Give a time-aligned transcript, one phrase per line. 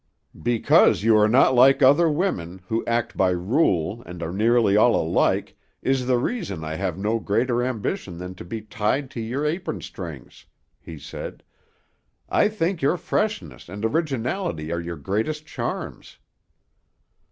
[0.41, 4.95] "Because you are not like other women, who act by rule, and are nearly all
[4.95, 9.45] alike, is the reason I have no greater ambition than to be tied to your
[9.45, 10.47] apron strings,"
[10.79, 11.43] he said.
[12.27, 16.17] "I think your freshness and originality are your greatest charms."